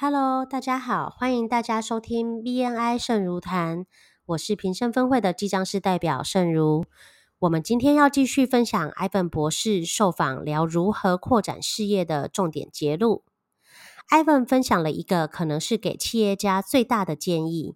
[0.00, 3.84] Hello，大家好，欢迎大家收听 BNI 盛如谈，
[4.26, 6.84] 我是平生分会的记账师代表盛如。
[7.40, 13.24] 我们今天要继续分享 Ivan 博士受访聊如何扩展事业的重点节录。
[14.08, 17.74] Ivan 分享了一个可能是给企业家最大的建议，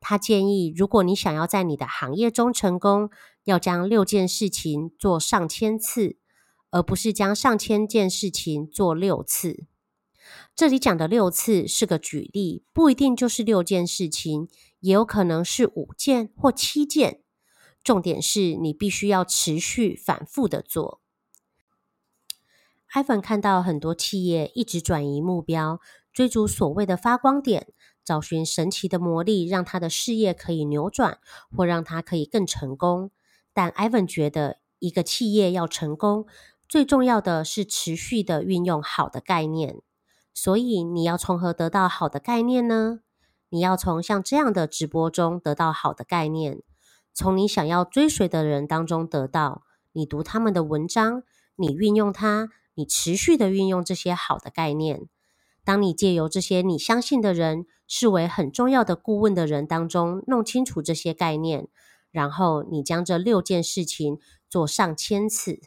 [0.00, 3.08] 他建议如果你想要在你的行业中成功，
[3.44, 6.16] 要将六件事情做上千次，
[6.72, 9.66] 而不是将上千件事情做六次。
[10.54, 14.48] 这里讲的六次是个举例，不一定就是六件事情，
[14.80, 17.22] 也有可能是五件或七件。
[17.82, 21.00] 重点是你必须要持续反复的做。
[22.94, 25.80] Ivan 看到很多企业一直转移目标，
[26.12, 27.72] 追逐所谓的发光点，
[28.04, 31.18] 找寻神奇的魔力，让他的事业可以扭转，
[31.50, 33.10] 或让他可以更成功。
[33.54, 36.26] 但 Ivan 觉得，一个企业要成功，
[36.68, 39.80] 最重要的是持续的运用好的概念。
[40.34, 43.00] 所以你要从何得到好的概念呢？
[43.50, 46.62] 你要从像这样的直播中得到好的概念，
[47.12, 49.62] 从你想要追随的人当中得到。
[49.92, 51.22] 你读他们的文章，
[51.56, 55.02] 你运用它，你持续的运用这些好的概念。
[55.64, 61.68] 当你借由这些你相信的人视为很重要的顾问的人当中弄清楚这些概念，
[62.10, 65.60] 然后你将这六件事情做上千次。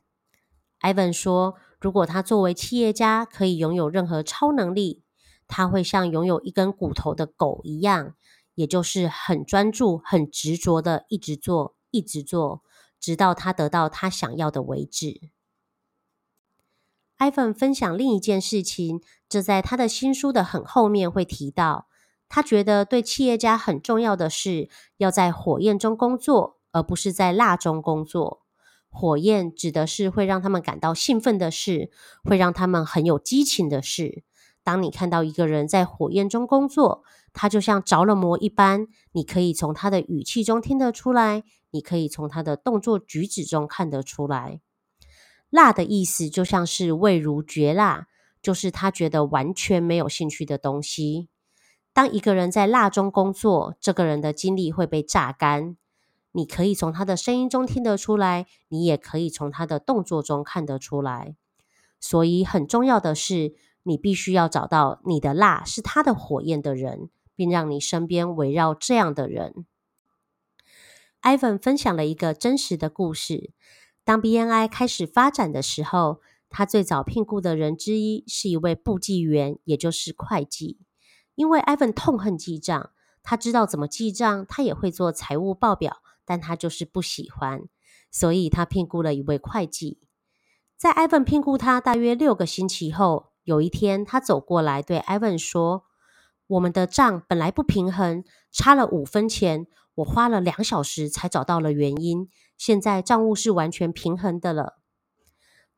[0.81, 1.55] Ivan 说。
[1.85, 5.03] 如果他作为企业家可以拥有任何超能力，
[5.45, 8.15] 他会像拥有一根骨头的狗一样，
[8.55, 12.63] 也就是很专注、很执着的一直做、一直做，
[12.99, 15.29] 直到他得到他想要的为止。
[17.19, 21.87] Ivan 分享另一件事情，这在他的新书的很后面会提到。
[22.27, 28.44] 他觉得对企业家很重要的是要在火焰中工作，而不是在蜡中工作。
[28.97, 31.91] 火焰指的是会让他们感到兴奋的事，
[32.23, 34.23] 会让他们很有激情的事。
[34.63, 44.61] 当你看到一个人在火焰中工作，他就像着了魔一般，你可以从他的语气中听得出来，你可以从他的动作举止中看得出来。
[45.49, 48.07] 辣的意思就像是味如绝辣，
[48.41, 51.27] 就是他觉得完全没有兴趣的东西。
[51.93, 55.75] 当一个人在辣中工作，这个人的精力会被榨干。
[56.35, 61.37] 你可以从他的声音中听得出来，你也可以从他的动作中看得出来。
[61.97, 69.65] 所以很重要的是，你必须要找到你的蜡是他的火焰的人，并让你身边围绕这样的人。
[71.21, 73.53] Ivan 分享了一个真实的故事：
[74.03, 76.19] 当 BNI 开始发展的时候，
[76.49, 80.79] 他最早聘雇的人之一是一位簿记员，也就是会计。
[81.35, 82.91] 因为 Ivan 痛恨记账，
[83.23, 86.01] 他知道怎么记账，他也会做财务报表。
[86.25, 87.61] 但他就是不喜欢，
[88.11, 89.99] 所以他聘雇了一位会计。
[90.75, 95.85] 在 Ivan 聘雇他大约六个星期后，有一天他走过来对 Ivan 说
[96.47, 102.27] ：“我们的账本来不平衡，差了五分钱，我花了两小时才找到了原因。
[102.57, 104.79] 现在账务是完全平衡的了。”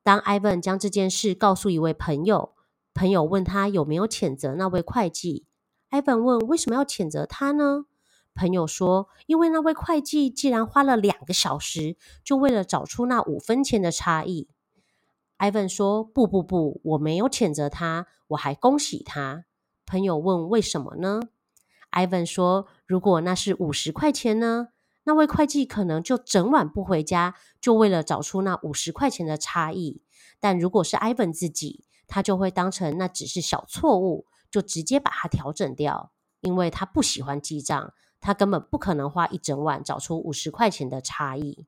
[0.01, 2.53] 当 Ivan 将这件事告诉一位朋友，
[2.93, 5.45] 朋友问他有没有谴责那位会计
[5.91, 7.85] ，Ivan 问：“为什么要谴责他呢？”
[8.37, 14.47] 朋友说：“因为那位会计既然花了两个小时，就为了找出那五分钱的差异。”
[15.39, 19.45] Ivan 说：“不不不，我没有谴责他，我还恭喜他。”
[19.87, 21.19] 朋友问：“为什么呢
[21.91, 24.67] ？”Ivan 说：“如果那是五十块钱呢？
[25.05, 30.03] 那位会计可能就整晚不回家，就为了找出那五十块钱的差异。
[30.39, 36.11] 但如果是 Ivan 自己，他就会当成那只是小错误，就直接把它调整掉，
[36.41, 41.65] 因为他不喜欢记账。”他根本不可能花一整晚找出五十块钱的差异，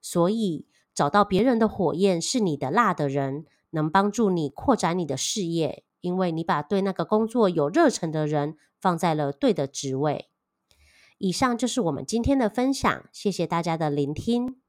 [0.00, 10.28] 所以找到别人的火焰是你的辣的人，能帮助你扩展你的事业，因为你把对那个工作有热忱的人放在了对的职位。
[11.18, 14.60] 以上就是我们今天的分享，谢谢大家的聆听。